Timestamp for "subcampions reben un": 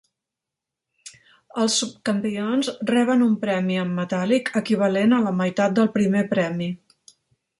1.81-3.35